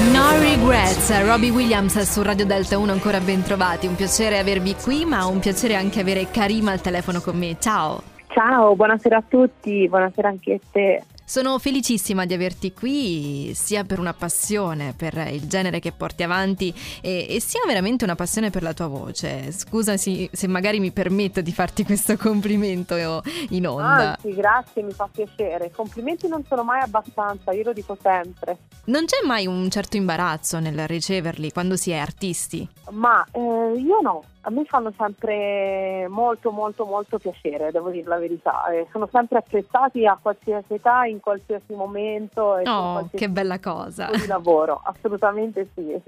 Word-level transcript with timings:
No 0.00 0.30
regrets, 0.38 1.26
Robbie 1.26 1.50
Williams 1.50 2.00
su 2.00 2.22
Radio 2.22 2.46
Delta 2.46 2.78
1 2.78 2.90
ancora 2.90 3.20
ben 3.20 3.42
trovati, 3.42 3.86
un 3.86 3.96
piacere 3.96 4.38
avervi 4.38 4.74
qui 4.74 5.04
ma 5.04 5.26
un 5.26 5.40
piacere 5.40 5.74
anche 5.74 6.00
avere 6.00 6.30
Karima 6.30 6.72
al 6.72 6.80
telefono 6.80 7.20
con 7.20 7.36
me, 7.36 7.56
ciao! 7.60 8.02
Ciao, 8.28 8.74
buonasera 8.74 9.18
a 9.18 9.22
tutti, 9.28 9.86
buonasera 9.86 10.28
anche 10.28 10.54
a 10.54 10.58
te. 10.72 11.02
Sono 11.30 11.60
felicissima 11.60 12.26
di 12.26 12.34
averti 12.34 12.72
qui 12.72 13.52
sia 13.54 13.84
per 13.84 14.00
una 14.00 14.12
passione 14.12 14.94
per 14.96 15.14
il 15.30 15.46
genere 15.46 15.78
che 15.78 15.92
porti 15.92 16.24
avanti 16.24 16.74
e, 17.00 17.24
e 17.30 17.40
sia 17.40 17.60
veramente 17.64 18.02
una 18.02 18.16
passione 18.16 18.50
per 18.50 18.64
la 18.64 18.72
tua 18.72 18.88
voce. 18.88 19.52
Scusa 19.52 19.96
se, 19.96 20.28
magari 20.48 20.80
mi 20.80 20.90
permetto 20.90 21.40
di 21.40 21.52
farti 21.52 21.84
questo 21.84 22.16
complimento 22.16 22.96
in 23.50 23.68
onda. 23.68 24.16
Anzi, 24.16 24.34
grazie, 24.34 24.82
mi 24.82 24.90
fa 24.90 25.08
piacere. 25.08 25.70
Complimenti 25.70 26.26
non 26.26 26.44
sono 26.48 26.64
mai 26.64 26.80
abbastanza, 26.80 27.52
io 27.52 27.62
lo 27.62 27.72
dico 27.74 27.96
sempre. 28.02 28.58
Non 28.86 29.04
c'è 29.04 29.24
mai 29.24 29.46
un 29.46 29.70
certo 29.70 29.96
imbarazzo 29.96 30.58
nel 30.58 30.88
riceverli 30.88 31.52
quando 31.52 31.76
si 31.76 31.92
è 31.92 31.96
artisti? 31.98 32.68
Ma 32.90 33.24
eh, 33.30 33.38
io 33.78 34.00
no, 34.02 34.24
a 34.42 34.50
me 34.50 34.64
fanno 34.64 34.92
sempre 34.96 36.06
molto 36.08 36.50
molto 36.50 36.84
molto 36.86 37.18
piacere, 37.18 37.70
devo 37.70 37.90
dire 37.90 38.08
la 38.08 38.18
verità. 38.18 38.66
Eh, 38.68 38.86
sono 38.90 39.08
sempre 39.10 39.38
apprezzati 39.38 40.06
a 40.06 40.18
qualsiasi 40.20 40.74
età, 40.74 41.04
in 41.04 41.20
qualsiasi 41.20 41.74
momento. 41.74 42.56
E 42.56 42.68
oh, 42.68 43.08
che 43.12 43.28
bella 43.28 43.60
cosa! 43.60 44.10
Di 44.10 44.26
lavoro, 44.26 44.80
assolutamente 44.84 45.68
sì. 45.74 46.00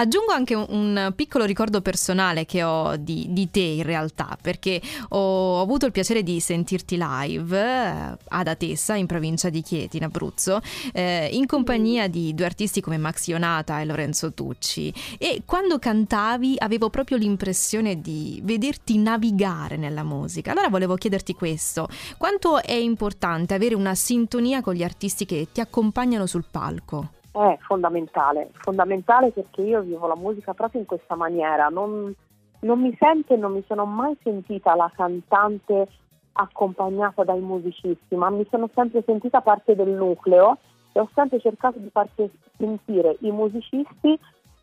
Aggiungo 0.00 0.32
anche 0.32 0.54
un, 0.54 1.12
piccolo 1.14 1.44
ricordo 1.44 1.82
personale 1.82 2.46
che 2.46 2.62
ho 2.62 2.96
di, 2.96 3.26
di, 3.28 3.50
te 3.50 3.60
in 3.60 3.82
realtà, 3.82 4.38
perché 4.40 4.80
ho 5.10 5.60
avuto 5.60 5.84
il 5.84 5.92
piacere 5.92 6.22
di 6.22 6.40
sentirti 6.40 6.96
live 6.98 7.60
eh, 7.60 8.16
ad 8.28 8.48
Atessa, 8.48 8.94
in 8.94 9.04
provincia 9.04 9.50
di 9.50 9.60
Chieti, 9.60 9.98
in 9.98 10.04
Abruzzo, 10.04 10.62
eh, 10.94 11.28
in 11.30 11.44
compagnia 11.44 12.08
di 12.08 12.32
due 12.34 12.46
artisti 12.46 12.80
come 12.80 12.96
Max 12.96 13.26
Ionata 13.26 13.78
e 13.78 13.84
Lorenzo 13.84 14.32
Tucci. 14.32 14.90
E 15.18 15.42
quando 15.44 15.78
cantavi 15.78 16.54
avevo 16.56 16.88
proprio 16.88 17.18
l'impressione 17.18 18.00
di 18.00 18.40
vederti 18.42 18.96
navigare 18.96 19.76
nella 19.76 20.02
musica. 20.02 20.52
Allora 20.52 20.70
volevo 20.70 20.94
chiederti 20.94 21.34
questo: 21.34 21.90
quanto 22.16 22.62
è 22.62 22.72
importante 22.72 23.52
avere 23.52 23.74
una 23.74 23.94
sintonia 23.94 24.62
con 24.62 24.72
gli 24.72 24.82
artisti 24.82 25.26
che 25.26 25.48
ti 25.52 25.60
accompagnano 25.60 26.24
sul 26.24 26.46
palco? 26.50 27.18
È 27.32 27.58
fondamentale, 27.60 28.50
fondamentale 28.54 29.30
perché 29.30 29.62
io 29.62 29.80
vivo 29.82 30.06
la 30.06 30.16
musica 30.16 30.52
proprio 30.54 30.80
in 30.80 30.86
questa 30.86 31.14
maniera, 31.14 31.68
non, 31.68 32.14
non 32.60 32.80
mi 32.80 32.94
sento 32.98 33.34
e 33.34 33.36
non 33.36 33.52
mi 33.52 33.64
sono 33.66 33.84
mai 33.84 34.16
sentita 34.22 34.74
la 34.74 34.90
cantante 34.94 35.88
accompagnata 36.32 37.24
dai 37.24 37.40
musicisti, 37.40 38.14
ma 38.14 38.30
mi 38.30 38.46
sono 38.50 38.68
sempre 38.74 39.02
sentita 39.04 39.40
parte 39.40 39.74
del 39.74 39.90
nucleo 39.90 40.58
e 40.92 41.00
ho 41.00 41.08
sempre 41.14 41.40
cercato 41.40 41.78
di 41.78 41.90
far 41.90 42.08
sentire 42.56 43.16
i 43.20 43.30
musicisti 43.30 44.18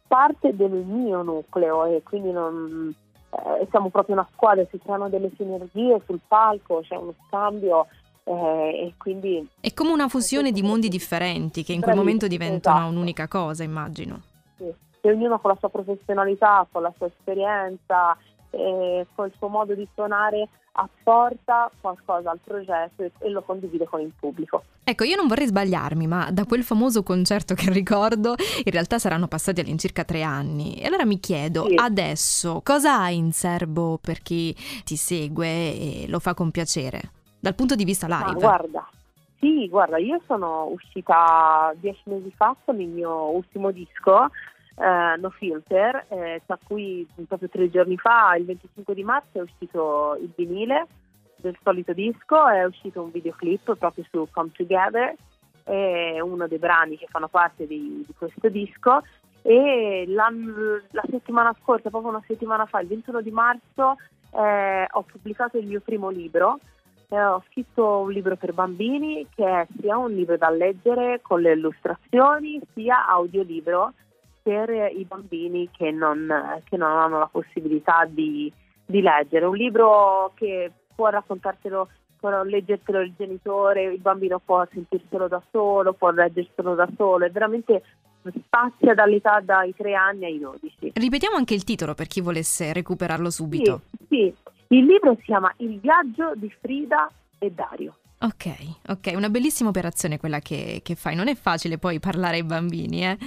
parte 0.08 0.56
del 0.56 0.72
mio 0.72 1.22
nucleo 1.22 1.86
e 1.86 2.02
quindi 2.04 2.32
non, 2.32 2.94
eh, 3.30 3.68
siamo 3.70 3.90
proprio 3.90 4.16
una 4.16 4.28
squadra, 4.32 4.66
si 4.70 4.80
creano 4.80 5.10
delle 5.10 5.32
sinergie 5.36 6.02
sul 6.06 6.20
palco, 6.28 6.82
c'è 6.82 6.96
uno 6.96 7.14
scambio 7.28 7.88
eh, 8.28 8.88
e 8.88 8.94
quindi 8.98 9.48
è 9.60 9.74
come 9.74 9.92
una 9.92 10.10
fusione 10.10 10.52
di 10.52 10.62
mondi 10.62 10.90
differenti 10.90 11.64
che 11.64 11.74
in 11.74 11.82
quel 11.82 11.96
momento 11.96 12.28
diventano 12.28 12.78
esatto. 12.78 12.92
un'unica 12.92 13.28
cosa, 13.28 13.64
immagino. 13.64 14.22
Sì. 14.58 14.74
E 15.02 15.12
ognuno 15.12 15.40
con 15.40 15.52
la 15.52 15.58
sua 15.58 15.70
professionalità, 15.70 16.68
con 16.70 16.82
la 16.82 16.94
sua 16.98 17.08
esperienza, 17.08 18.18
e 18.50 19.06
con 19.14 19.28
il 19.28 19.34
suo 19.38 19.48
modo 19.48 19.74
di 19.74 19.88
suonare 19.94 20.48
apporta 20.80 21.72
qualcosa 21.82 22.30
al 22.30 22.40
progetto 22.44 23.04
e 23.04 23.30
lo 23.30 23.42
condivide 23.42 23.86
con 23.86 24.00
il 24.00 24.12
pubblico. 24.18 24.64
Ecco, 24.84 25.04
io 25.06 25.16
non 25.16 25.28
vorrei 25.28 25.48
sbagliarmi, 25.48 26.06
ma 26.06 26.30
da 26.32 26.46
quel 26.46 26.64
famoso 26.64 27.02
concerto 27.02 27.56
che 27.56 27.72
ricordo, 27.72 28.36
in 28.64 28.72
realtà 28.72 29.00
saranno 29.00 29.28
passati 29.28 29.62
all'incirca 29.62 30.04
tre 30.04 30.22
anni. 30.22 30.76
E 30.76 30.86
allora 30.86 31.06
mi 31.06 31.20
chiedo, 31.20 31.66
sì. 31.68 31.76
adesso 31.76 32.62
cosa 32.64 33.00
hai 33.00 33.18
in 33.18 33.32
serbo 33.32 33.98
per 34.00 34.22
chi 34.22 34.56
ti 34.84 34.96
segue 34.96 35.48
e 35.48 36.06
lo 36.08 36.20
fa 36.20 36.34
con 36.34 36.52
piacere? 36.52 37.12
Dal 37.40 37.56
punto 37.56 37.76
di 37.76 37.84
vista 37.84 38.08
live? 38.08 38.26
Ma 38.26 38.34
guarda, 38.34 38.90
sì, 39.40 39.68
guarda, 39.68 39.98
io 39.98 40.20
sono 40.26 40.66
uscita 40.66 41.72
dieci 41.78 42.02
mesi 42.06 42.32
fa 42.36 42.56
con 42.66 42.82
il 42.82 42.88
mio 42.88 43.30
ultimo 43.30 43.72
disco, 43.72 44.26
eh, 44.80 45.16
No 45.18 45.30
Filter, 45.30 46.06
eh, 46.10 46.42
tra 46.46 46.58
cui 46.64 47.08
proprio 47.28 47.50
tre 47.50 47.70
giorni 47.70 47.98
fa, 47.98 48.36
il 48.36 48.46
25 48.46 48.94
di 48.96 49.04
marzo, 49.04 49.38
è 49.38 49.42
uscito 49.42 50.18
il 50.20 50.32
vinile 50.36 50.88
del 51.36 51.58
solito 51.64 51.94
disco, 51.94 52.48
è 52.48 52.64
uscito 52.66 53.04
un 53.04 53.12
videoclip 53.12 53.76
proprio 53.76 54.04
su 54.10 54.28
Come 54.32 54.52
Together, 54.52 55.16
è 55.64 56.20
uno 56.20 56.48
dei 56.48 56.58
brani 56.58 56.98
che 56.98 57.08
fanno 57.10 57.28
parte 57.28 57.68
di, 57.68 58.04
di 58.08 58.14
questo 58.18 58.50
disco 58.50 59.02
e 59.44 60.06
la, 60.08 60.32
la, 60.92 61.04
settimana 61.10 61.56
scorsa, 61.62 61.90
proprio 61.90 62.12
una 62.12 62.24
settimana 62.26 62.66
fa, 62.66 62.80
il 62.80 62.88
21 62.88 63.22
di 63.22 63.32
marzo, 63.32 63.98
eh, 64.32 64.88
ho 64.90 65.02
pubblicato 65.04 65.58
il 65.58 65.68
mio 65.68 65.80
primo 65.80 66.10
libro 66.10 66.60
eh, 67.10 67.24
ho 67.24 67.44
scritto 67.50 68.00
un 68.00 68.12
libro 68.12 68.36
per 68.36 68.54
bambini 68.54 69.26
che 69.34 69.46
è 69.46 69.68
sia 69.80 69.98
un 69.98 70.14
libro 70.14 70.38
da 70.38 70.50
leggere 70.50 71.22
con 71.22 71.42
le 71.42 71.54
illustrazioni, 71.54 72.60
sia 72.74 73.08
audiolibro 73.08 73.94
per 74.42 74.70
i 74.70 75.06
bambini 75.06 75.70
che 75.72 75.92
non, 75.92 76.62
che 76.64 76.78
non 76.78 76.92
hanno 76.92 77.20
la 77.20 77.30
possibilità 77.30 78.06
di, 78.10 78.52
di, 78.86 79.02
leggere. 79.02 79.46
Un 79.46 79.56
libro 79.56 80.32
che 80.36 80.72
può 80.96 81.10
raccontartelo, 81.10 81.90
può 82.18 82.44
leggertelo 82.44 83.02
il 83.02 83.14
genitore, 83.18 83.84
il 83.84 84.00
bambino 84.00 84.40
può 84.40 84.66
sentirselo 84.72 85.28
da 85.28 85.42
solo, 85.52 85.94
può 85.94 86.12
leggerselo 86.12 86.76
da 86.76 86.88
solo, 86.96 87.26
è 87.26 87.30
veramente 87.30 87.84
spazia 88.46 88.94
dall'età 88.94 89.42
dai 89.42 89.74
3 89.76 89.94
anni 89.94 90.26
ai 90.26 90.40
12. 90.40 90.92
Ripetiamo 90.94 91.36
anche 91.36 91.54
il 91.54 91.64
titolo 91.64 91.94
per 91.94 92.08
chi 92.08 92.22
volesse 92.22 92.72
recuperarlo 92.74 93.30
subito. 93.30 93.82
Sì, 94.08 94.34
sì. 94.34 94.34
Il 94.70 94.86
libro 94.86 95.16
si 95.18 95.24
chiama 95.24 95.54
Il 95.58 95.80
viaggio 95.80 96.34
di 96.36 96.52
Frida 96.60 97.10
e 97.40 97.52
Dario. 97.52 97.98
Ok, 98.20 98.48
ok, 98.88 99.12
una 99.16 99.30
bellissima 99.30 99.70
operazione 99.70 100.18
quella 100.18 100.40
che, 100.40 100.82
che 100.84 100.96
fai, 100.96 101.16
non 101.16 101.28
è 101.28 101.36
facile 101.36 101.78
poi 101.78 102.00
parlare 102.00 102.38
ai 102.38 102.44
bambini, 102.44 103.06
eh? 103.06 103.18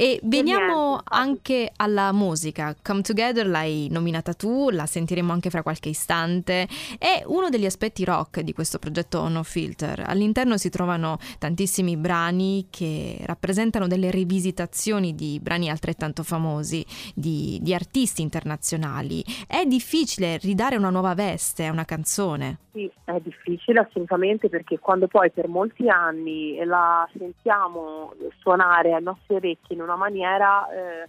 E 0.00 0.18
veniamo 0.22 0.98
anche 1.04 1.70
alla 1.76 2.10
musica. 2.12 2.74
Come 2.82 3.02
Together 3.02 3.46
l'hai 3.46 3.88
nominata 3.90 4.32
tu, 4.32 4.70
la 4.70 4.86
sentiremo 4.86 5.30
anche 5.30 5.50
fra 5.50 5.62
qualche 5.62 5.90
istante. 5.90 6.66
È 6.98 7.22
uno 7.26 7.50
degli 7.50 7.66
aspetti 7.66 8.02
rock 8.06 8.40
di 8.40 8.54
questo 8.54 8.78
progetto 8.78 9.28
No 9.28 9.42
Filter. 9.42 10.04
All'interno 10.06 10.56
si 10.56 10.70
trovano 10.70 11.18
tantissimi 11.38 11.98
brani 11.98 12.68
che 12.70 13.18
rappresentano 13.26 13.86
delle 13.88 14.10
rivisitazioni 14.10 15.14
di 15.14 15.38
brani 15.38 15.68
altrettanto 15.68 16.22
famosi, 16.22 16.82
di, 17.14 17.58
di 17.60 17.74
artisti 17.74 18.22
internazionali. 18.22 19.22
È 19.46 19.66
difficile 19.66 20.38
ridare 20.38 20.76
una 20.76 20.88
nuova 20.88 21.12
veste 21.12 21.66
a 21.66 21.72
una 21.72 21.84
canzone. 21.84 22.56
Sì, 22.72 22.90
è 23.04 23.18
difficile 23.20 23.80
assolutamente 23.80 24.48
perché 24.48 24.78
quando 24.78 25.08
poi 25.08 25.30
per 25.32 25.48
molti 25.48 25.88
anni 25.88 26.64
la 26.64 27.06
sentiamo 27.18 28.14
suonare 28.38 28.94
ai 28.94 29.02
nostri 29.02 29.34
orecchi 29.34 29.72
in 29.72 29.80
una 29.82 29.89
maniera, 29.96 30.68
eh, 30.70 31.08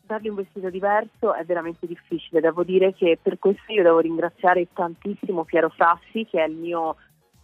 dargli 0.00 0.28
un 0.28 0.36
vestito 0.36 0.70
diverso 0.70 1.34
è 1.34 1.44
veramente 1.44 1.86
difficile. 1.86 2.40
Devo 2.40 2.64
dire 2.64 2.94
che 2.94 3.18
per 3.20 3.38
questo 3.38 3.72
io 3.72 3.82
devo 3.82 3.98
ringraziare 4.00 4.66
tantissimo 4.72 5.44
Piero 5.44 5.68
Frassi, 5.68 6.26
che 6.26 6.42
è 6.42 6.46
il 6.46 6.56
mio 6.56 6.96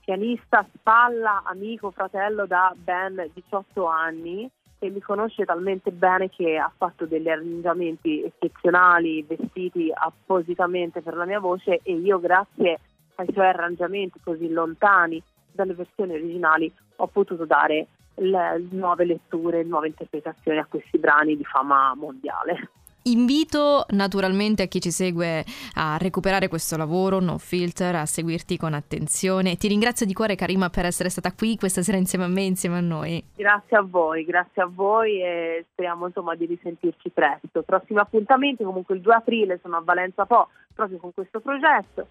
pianista, 0.04 0.66
spalla, 0.74 1.42
amico, 1.44 1.90
fratello 1.90 2.46
da 2.46 2.74
ben 2.76 3.30
18 3.32 3.86
anni 3.86 4.50
e 4.78 4.90
mi 4.90 5.00
conosce 5.00 5.44
talmente 5.44 5.90
bene 5.92 6.28
che 6.28 6.58
ha 6.58 6.70
fatto 6.76 7.06
degli 7.06 7.28
arrangiamenti 7.28 8.22
eccezionali, 8.22 9.22
vestiti 9.22 9.90
appositamente 9.92 11.00
per 11.00 11.16
la 11.16 11.24
mia 11.24 11.40
voce 11.40 11.80
e 11.82 11.94
io 11.94 12.20
grazie 12.20 12.80
ai 13.14 13.26
suoi 13.32 13.46
arrangiamenti 13.46 14.20
così 14.22 14.50
lontani 14.50 15.22
dalle 15.50 15.74
versioni 15.74 16.14
originali 16.14 16.70
ho 16.96 17.06
potuto 17.06 17.46
dare 17.46 17.86
le 18.16 18.64
nuove 18.70 19.04
letture, 19.04 19.64
nuove 19.64 19.88
interpretazioni 19.88 20.58
a 20.58 20.66
questi 20.66 20.98
brani 20.98 21.36
di 21.36 21.44
fama 21.44 21.94
mondiale. 21.94 22.70
Invito 23.06 23.84
naturalmente 23.90 24.62
a 24.62 24.66
chi 24.66 24.80
ci 24.80 24.90
segue 24.90 25.44
a 25.74 25.98
recuperare 25.98 26.48
questo 26.48 26.78
lavoro, 26.78 27.20
No 27.20 27.36
Filter, 27.36 27.94
a 27.96 28.06
seguirti 28.06 28.56
con 28.56 28.72
attenzione. 28.72 29.56
Ti 29.56 29.68
ringrazio 29.68 30.06
di 30.06 30.14
cuore 30.14 30.36
Karima 30.36 30.70
per 30.70 30.86
essere 30.86 31.10
stata 31.10 31.34
qui 31.34 31.58
questa 31.58 31.82
sera 31.82 31.98
insieme 31.98 32.24
a 32.24 32.28
me, 32.28 32.44
insieme 32.44 32.78
a 32.78 32.80
noi. 32.80 33.22
Grazie 33.36 33.76
a 33.76 33.82
voi, 33.82 34.24
grazie 34.24 34.62
a 34.62 34.70
voi 34.72 35.20
e 35.20 35.66
speriamo 35.70 36.06
insomma 36.06 36.34
di 36.34 36.46
risentirci 36.46 37.10
presto. 37.10 37.60
Prossimi 37.60 37.98
appuntamenti 37.98 38.64
comunque 38.64 38.94
il 38.94 39.02
2 39.02 39.14
aprile 39.14 39.58
sono 39.60 39.76
a 39.76 39.82
Valenza 39.84 40.24
Po 40.24 40.48
proprio 40.72 40.96
con 40.96 41.12
questo 41.12 41.40
progetto 41.40 42.08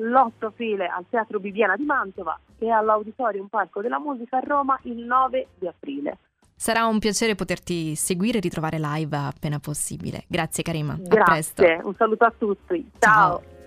l'8 0.00 0.46
aprile 0.46 0.86
al 0.86 1.04
Teatro 1.08 1.38
Bibiana 1.38 1.76
di 1.76 1.84
Mantova 1.84 2.38
e 2.58 2.70
all'Auditorium 2.70 3.46
Parco 3.46 3.80
della 3.80 3.98
Musica 3.98 4.38
a 4.38 4.40
Roma 4.40 4.78
il 4.82 5.04
9 5.04 5.46
di 5.58 5.66
aprile. 5.66 6.18
Sarà 6.54 6.86
un 6.86 6.98
piacere 6.98 7.34
poterti 7.34 7.94
seguire 7.94 8.38
e 8.38 8.40
ritrovare 8.40 8.78
live 8.78 9.16
appena 9.16 9.58
possibile. 9.58 10.24
Grazie 10.26 10.62
Karima. 10.62 10.96
Grazie, 10.98 11.80
un 11.82 11.94
saluto 11.94 12.24
a 12.24 12.32
tutti. 12.36 12.90
Ciao. 12.98 13.40
Ciao. 13.42 13.58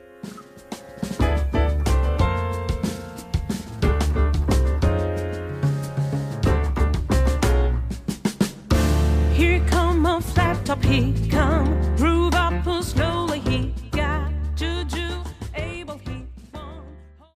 come 10.03 10.21
flat 10.21 10.63
top, 10.65 10.83
he 10.83 11.13
come 11.29 12.12